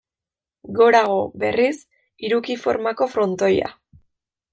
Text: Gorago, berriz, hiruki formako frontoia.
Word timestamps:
Gorago, 0.77 1.17
berriz, 1.43 1.77
hiruki 2.25 2.57
formako 2.63 3.09
frontoia. 3.17 3.71